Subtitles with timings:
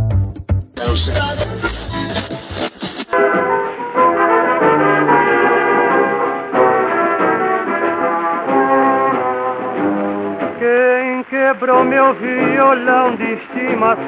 [10.59, 13.99] Quem quebrou meu violão de estimação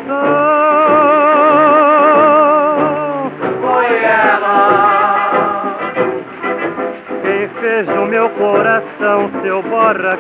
[7.61, 10.17] Do meu coração seu barracão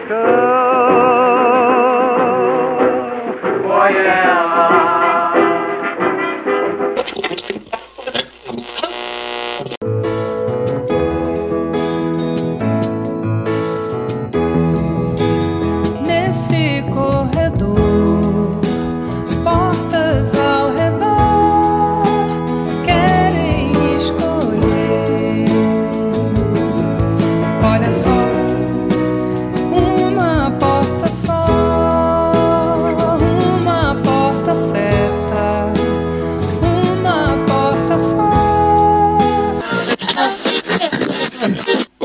[3.62, 4.89] foi ela.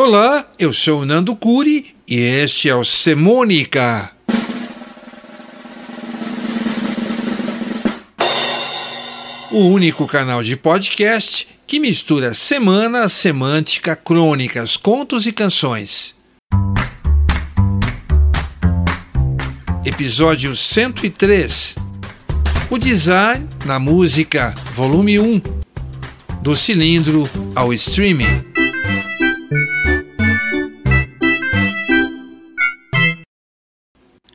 [0.08, 4.12] Olá, eu sou o Nando Curi e este é o Semônica.
[9.52, 16.16] O único canal de podcast que mistura semana, semântica, crônicas, contos e canções.
[19.84, 21.78] Episódio 103.
[22.70, 25.42] O design na música, volume 1.
[26.44, 27.24] Do cilindro
[27.56, 28.55] ao streaming.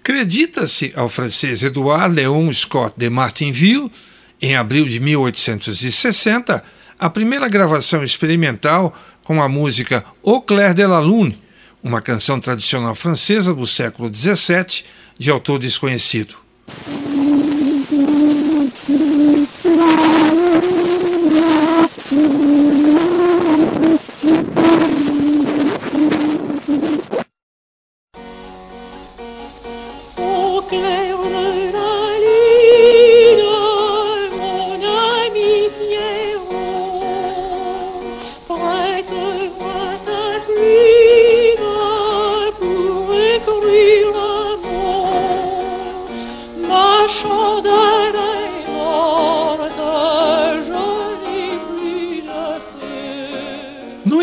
[0.02, 3.92] Acredita-se ao francês Edouard Léon Scott de Martinville,
[4.40, 6.64] em abril de 1860,
[6.98, 11.38] a primeira gravação experimental com a música Au clair de la lune,
[11.82, 14.84] uma canção tradicional francesa do século XVII,
[15.18, 16.34] de autor desconhecido.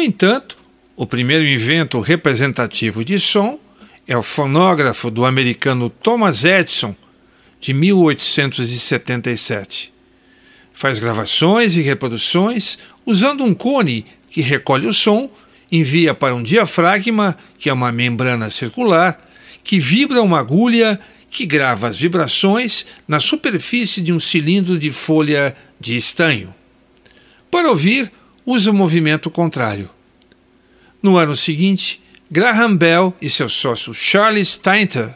[0.07, 0.57] Entanto,
[0.95, 3.59] o primeiro invento representativo de som
[4.07, 6.95] é o fonógrafo do americano Thomas Edison,
[7.59, 9.93] de 1877.
[10.73, 15.29] Faz gravações e reproduções usando um cone que recolhe o som,
[15.69, 19.21] envia para um diafragma, que é uma membrana circular,
[19.63, 20.97] que vibra uma agulha
[21.29, 26.55] que grava as vibrações na superfície de um cilindro de folha de estanho.
[27.51, 28.09] Para ouvir,
[28.45, 29.89] usa o movimento contrário.
[31.01, 35.15] No ano seguinte, Graham Bell e seu sócio Charles Steinter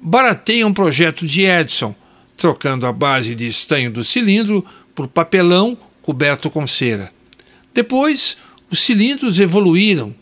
[0.00, 1.94] barateiam um projeto de Edison,
[2.36, 4.64] trocando a base de estanho do cilindro
[4.94, 7.12] por papelão coberto com cera.
[7.72, 8.36] Depois,
[8.70, 10.14] os cilindros evoluíram,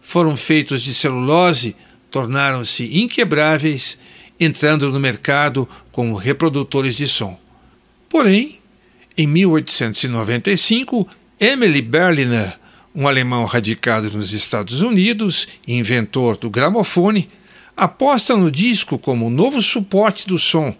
[0.00, 1.74] foram feitos de celulose,
[2.10, 3.98] tornaram-se inquebráveis,
[4.38, 7.38] entrando no mercado como reprodutores de som.
[8.08, 8.60] Porém,
[9.16, 11.08] em 1895,
[11.40, 12.58] Emily Berliner
[12.94, 17.28] um alemão radicado nos Estados Unidos inventor do gramofone,
[17.76, 20.76] aposta no disco como novo suporte do som,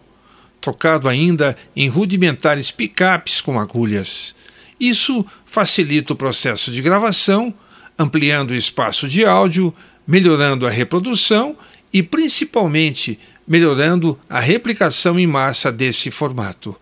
[0.60, 4.34] tocado ainda em rudimentares picapes com agulhas.
[4.78, 7.52] Isso facilita o processo de gravação,
[7.98, 9.74] ampliando o espaço de áudio,
[10.06, 11.56] melhorando a reprodução
[11.92, 16.76] e, principalmente, melhorando a replicação em massa desse formato.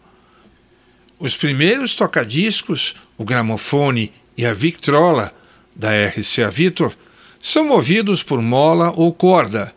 [1.19, 5.33] Os primeiros tocadiscos, o gramofone e a Victrola,
[5.75, 6.95] da RCA Victor,
[7.41, 9.75] são movidos por mola ou corda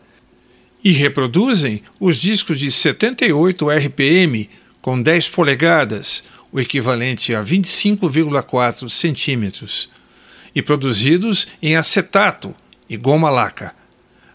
[0.84, 4.48] e reproduzem os discos de 78 RPM
[4.80, 6.22] com 10 polegadas,
[6.52, 9.90] o equivalente a 25,4 centímetros,
[10.54, 12.54] e produzidos em acetato
[12.88, 13.74] e goma laca.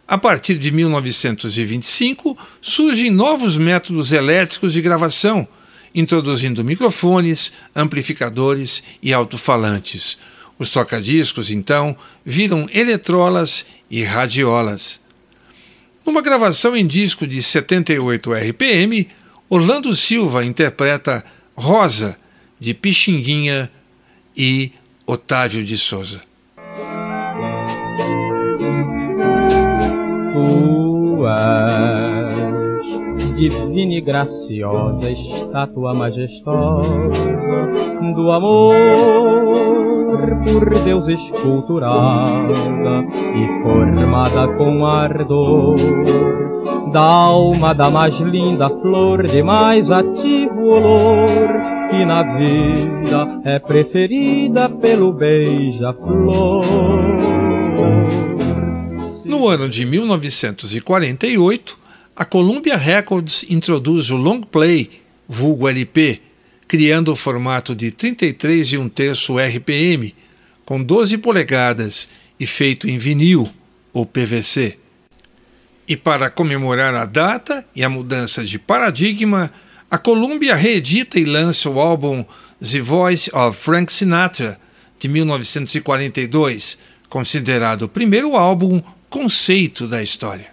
[0.06, 5.48] A partir de 1925, surgem novos métodos elétricos de gravação,
[5.94, 10.18] introduzindo microfones, amplificadores e alto-falantes.
[10.58, 11.96] Os tocadiscos, então,
[12.26, 15.02] viram eletrolas e radiolas.
[16.06, 19.08] Numa gravação em disco de 78 RPM,
[19.50, 21.24] Orlando Silva interpreta
[21.56, 22.18] Rosa,
[22.60, 23.72] de Pixinguinha
[24.36, 24.72] e
[25.06, 26.22] Otávio de Souza.
[33.42, 36.90] Divina e graciosa, estátua majestosa
[38.14, 38.76] do amor
[40.44, 42.54] por Deus esculturada
[43.34, 45.76] e formada com ardor
[46.94, 51.50] da alma da mais linda flor de mais ativo olor
[51.90, 56.64] que na vida é preferida pelo beija-flor.
[59.26, 61.81] No ano de 1948,
[62.22, 66.22] a Columbia Records introduz o long play, vulgo LP,
[66.68, 70.14] criando o formato de 33 e um terço RPM,
[70.64, 72.08] com 12 polegadas
[72.40, 73.50] e feito em vinil,
[73.92, 74.78] ou PVC.
[75.88, 79.52] E para comemorar a data e a mudança de paradigma,
[79.90, 82.24] a Columbia reedita e lança o álbum
[82.62, 84.62] The Voice of Frank Sinatra,
[85.00, 86.78] de 1942,
[87.10, 88.80] considerado o primeiro álbum
[89.10, 90.51] conceito da história.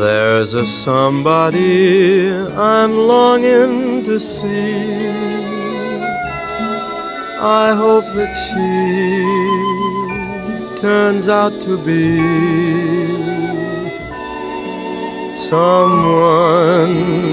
[0.00, 5.08] There's a somebody I'm longing to see.
[7.38, 8.60] I hope that she
[10.80, 12.16] turns out to be
[15.50, 17.29] someone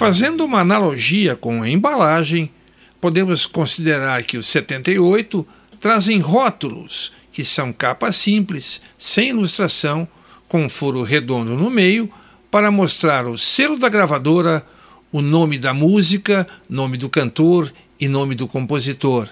[0.00, 2.50] Fazendo uma analogia com a embalagem,
[2.98, 5.46] podemos considerar que os 78
[5.78, 10.08] trazem rótulos, que são capas simples, sem ilustração,
[10.48, 12.10] com um furo redondo no meio,
[12.50, 14.64] para mostrar o selo da gravadora,
[15.12, 17.70] o nome da música, nome do cantor
[18.00, 19.28] e nome do compositor.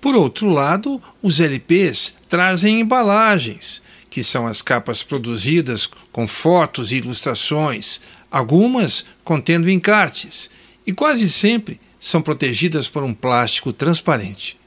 [0.00, 6.98] Por outro lado, os LPs trazem embalagens, que são as capas produzidas com fotos e
[6.98, 8.00] ilustrações,
[8.34, 10.50] algumas contendo encartes,
[10.84, 14.58] e quase sempre são protegidas por um plástico transparente.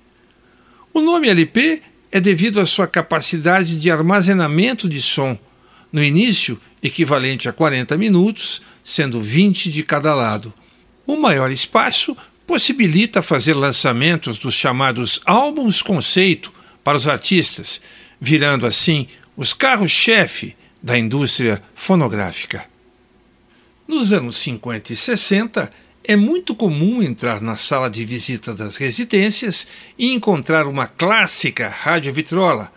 [0.94, 5.38] O nome LP é devido à sua capacidade de armazenamento de som,
[5.92, 10.54] no início equivalente a 40 minutos, sendo 20 de cada lado.
[11.06, 12.16] O maior espaço
[12.48, 16.54] possibilita fazer lançamentos dos chamados álbuns conceito
[16.86, 17.82] para os artistas,
[18.20, 22.77] virando assim os carros-chefe da indústria fonográfica.
[23.88, 25.72] Nos anos 50 e 60,
[26.04, 29.66] é muito comum entrar na sala de visita das residências
[29.98, 32.70] e encontrar uma clássica radiovitrola,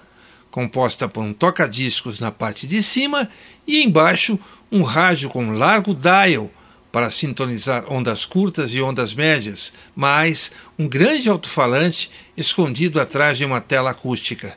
[0.52, 3.28] composta por um toca-discos na parte de cima
[3.66, 4.38] e embaixo
[4.70, 6.48] um rádio com largo dial
[6.92, 13.60] para sintonizar ondas curtas e ondas médias, mais um grande alto-falante escondido atrás de uma
[13.60, 14.56] tela acústica.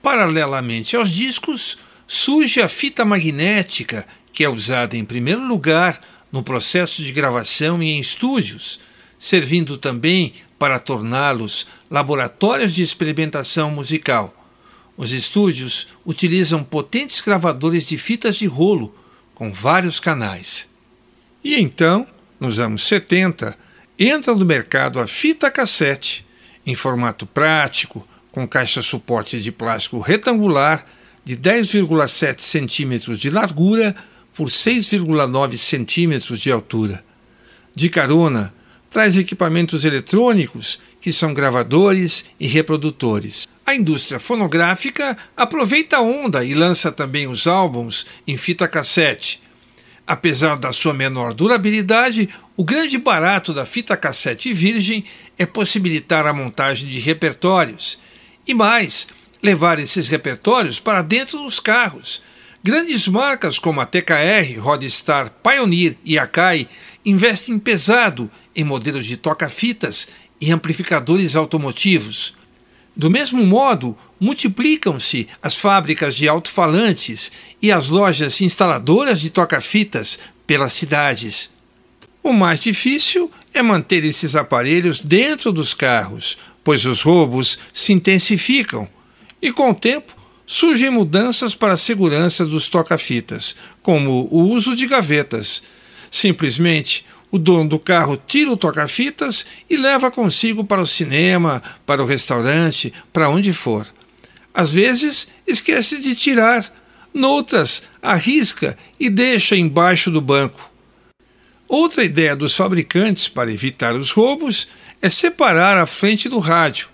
[0.00, 4.04] Paralelamente aos discos, surge a fita magnética
[4.40, 6.00] que é usada em primeiro lugar
[6.32, 8.80] no processo de gravação e em estúdios,
[9.18, 14.34] servindo também para torná-los laboratórios de experimentação musical.
[14.96, 18.94] Os estúdios utilizam potentes gravadores de fitas de rolo
[19.34, 20.66] com vários canais.
[21.44, 22.06] E então,
[22.40, 23.54] nos anos 70,
[23.98, 26.24] entra no mercado a fita cassete,
[26.64, 30.86] em formato prático, com caixa suporte de plástico retangular
[31.22, 33.94] de 10,7 centímetros de largura
[34.34, 37.04] por 6,9 centímetros de altura.
[37.74, 38.52] De carona,
[38.90, 43.48] traz equipamentos eletrônicos que são gravadores e reprodutores.
[43.64, 49.40] A indústria fonográfica aproveita a onda e lança também os álbuns em fita cassete.
[50.06, 55.04] Apesar da sua menor durabilidade, o grande barato da fita cassete virgem
[55.38, 57.98] é possibilitar a montagem de repertórios.
[58.46, 59.06] E mais,
[59.40, 62.22] levar esses repertórios para dentro dos carros,
[62.62, 66.68] Grandes marcas como a TKR, Rodstar, Pioneer e Akai
[67.02, 70.06] investem pesado em modelos de toca-fitas
[70.38, 72.34] e amplificadores automotivos.
[72.94, 80.74] Do mesmo modo, multiplicam-se as fábricas de alto-falantes e as lojas instaladoras de toca-fitas pelas
[80.74, 81.50] cidades.
[82.22, 88.86] O mais difícil é manter esses aparelhos dentro dos carros, pois os roubos se intensificam
[89.40, 90.19] e, com o tempo,
[90.50, 95.62] surgem mudanças para a segurança dos toca-fitas, como o uso de gavetas.
[96.10, 102.02] Simplesmente, o dono do carro tira o toca-fitas e leva consigo para o cinema, para
[102.02, 103.86] o restaurante, para onde for.
[104.52, 106.68] Às vezes, esquece de tirar,
[107.14, 110.68] noutras, arrisca e deixa embaixo do banco.
[111.68, 114.66] Outra ideia dos fabricantes para evitar os roubos
[115.00, 116.88] é separar a frente do rádio,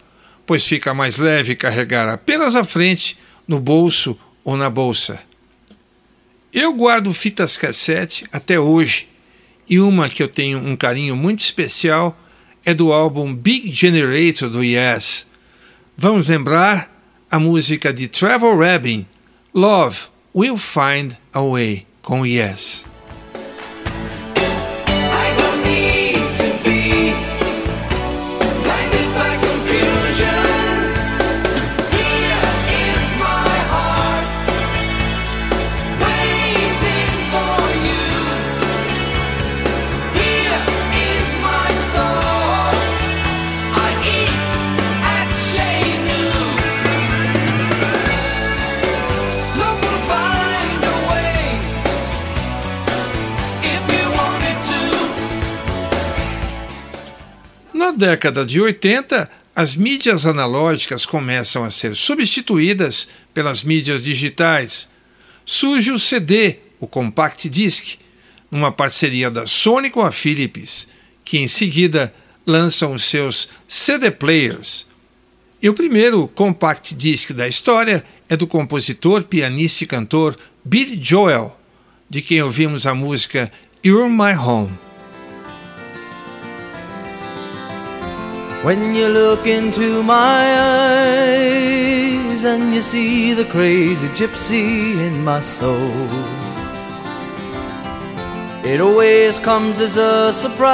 [0.44, 5.20] pois fica mais leve carregar apenas a frente no bolso ou na bolsa.
[6.52, 9.08] Eu guardo fitas cassete até hoje,
[9.68, 12.18] e uma que eu tenho um carinho muito especial
[12.64, 15.26] é do álbum Big Generator do Yes.
[15.96, 16.90] Vamos lembrar
[17.30, 19.06] a música de Trevor Rabin,
[19.54, 19.96] Love
[20.34, 22.84] Will Find a Way, com Yes.
[57.96, 64.88] Década de 80, as mídias analógicas começam a ser substituídas pelas mídias digitais.
[65.44, 67.98] Surge o CD, o Compact Disc,
[68.50, 70.88] numa parceria da Sony com a Philips,
[71.24, 72.12] que em seguida
[72.46, 74.86] lançam os seus CD players.
[75.60, 81.58] E o primeiro compact disc da história é do compositor, pianista e cantor Billy Joel,
[82.08, 83.50] de quem ouvimos a música
[83.84, 84.85] You're My Home.
[88.62, 90.60] When you look into my
[91.20, 96.08] eyes and you see the crazy gypsy in my soul,
[98.64, 100.66] it always comes as a surprise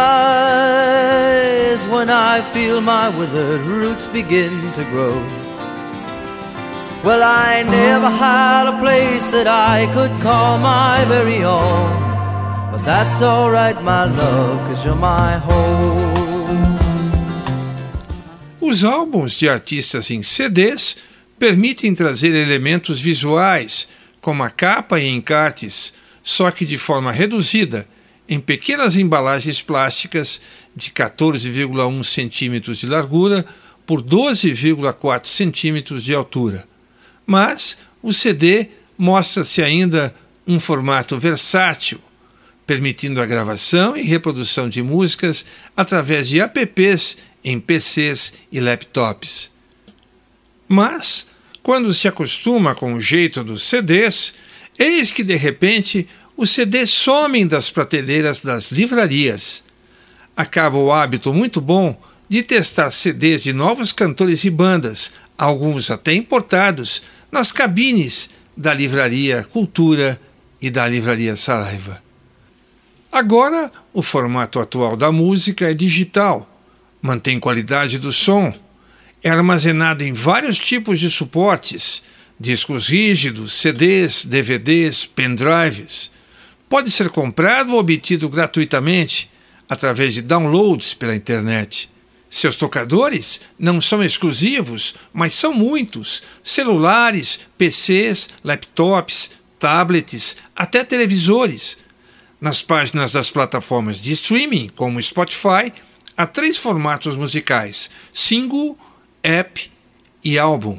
[1.88, 5.20] when I feel my withered roots begin to grow.
[7.04, 11.90] Well, I never had a place that I could call my very own,
[12.70, 16.21] but that's alright, my love, cause you're my home.
[18.64, 20.96] Os álbuns de artistas em CDs
[21.36, 23.88] permitem trazer elementos visuais,
[24.20, 25.92] como a capa e encartes,
[26.22, 27.88] só que de forma reduzida,
[28.28, 30.40] em pequenas embalagens plásticas
[30.76, 33.44] de 14,1 centímetros de largura
[33.84, 36.64] por 12,4 centímetros de altura.
[37.26, 40.14] Mas o CD mostra-se ainda
[40.46, 41.98] um formato versátil,
[42.64, 45.44] permitindo a gravação e reprodução de músicas
[45.76, 49.50] através de apps em PCs e laptops.
[50.68, 51.26] Mas,
[51.62, 54.34] quando se acostuma com o jeito dos CDs,
[54.78, 59.62] eis que de repente os CDs somem das prateleiras das livrarias.
[60.36, 66.14] Acaba o hábito muito bom de testar CDs de novos cantores e bandas, alguns até
[66.14, 70.20] importados, nas cabines da Livraria Cultura
[70.60, 72.02] e da Livraria Saraiva.
[73.10, 76.48] Agora, o formato atual da música é digital
[77.02, 78.54] mantém qualidade do som,
[79.22, 82.02] é armazenado em vários tipos de suportes,
[82.38, 86.10] discos rígidos, CDs, DVDs, pendrives.
[86.68, 89.30] Pode ser comprado ou obtido gratuitamente
[89.68, 91.90] através de downloads pela internet.
[92.30, 101.76] Seus tocadores não são exclusivos, mas são muitos: celulares, PCs, laptops, tablets, até televisores.
[102.40, 105.72] Nas páginas das plataformas de streaming, como Spotify,
[106.16, 108.78] Há três formatos musicais: single,
[109.22, 109.70] app
[110.22, 110.78] e álbum.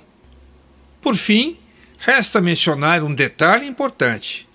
[1.02, 1.58] Por fim,
[1.98, 4.48] resta mencionar um detalhe importante.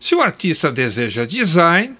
[0.00, 1.96] Se o artista deseja design,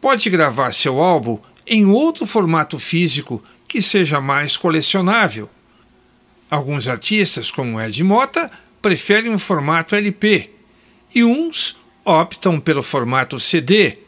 [0.00, 5.48] pode gravar seu álbum em outro formato físico que seja mais colecionável.
[6.50, 10.50] Alguns artistas, como Ed Mota, preferem um formato LP
[11.14, 13.98] e uns optam pelo formato CD,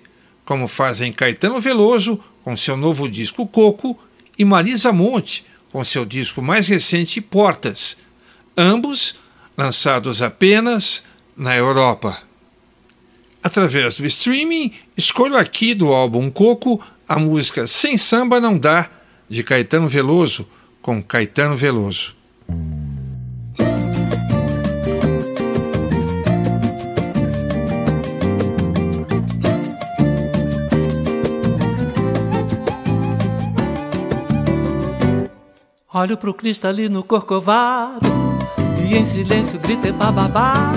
[0.45, 3.99] como fazem Caetano Veloso com seu novo disco Coco,
[4.39, 7.97] e Marisa Monte, com seu disco mais recente Portas,
[8.57, 9.17] ambos
[9.57, 11.03] lançados apenas
[11.37, 12.19] na Europa.
[13.43, 18.91] Através do streaming, escolho aqui do álbum Coco a música Sem Samba Não Dá,
[19.29, 20.47] de Caetano Veloso,
[20.83, 22.15] com Caetano Veloso.
[35.97, 38.01] Olho pro cristalino corcovado
[38.85, 40.73] e em silêncio grito é bababá.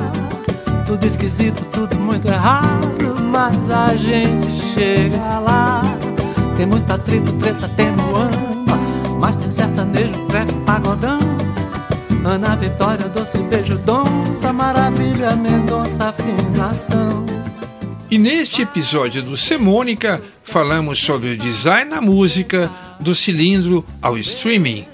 [0.85, 5.81] Tudo esquisito, tudo muito errado, mas a gente chega lá.
[6.55, 8.77] Tem muita tribo, treta, tem muamba,
[9.19, 11.17] mas tem sertanejo, treco, pagodão.
[12.23, 17.25] Ana Vitória, doce beijo, donça, maravilha, Mendonça, afinação.
[18.11, 24.85] E neste episódio do Semônica, falamos sobre o design na música, do cilindro ao streaming.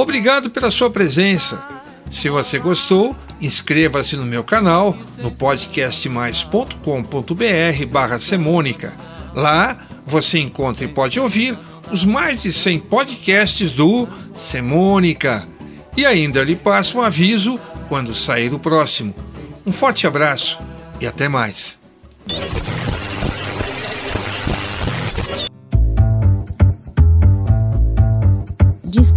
[0.00, 1.62] Obrigado pela sua presença.
[2.10, 8.92] Se você gostou, Inscreva-se no meu canal no podcastmais.com.br barra semônica.
[9.34, 11.56] Lá você encontra e pode ouvir
[11.90, 15.48] os mais de 100 podcasts do Semônica.
[15.96, 19.14] E ainda lhe passo um aviso quando sair o próximo.
[19.66, 20.58] Um forte abraço
[21.00, 21.78] e até mais.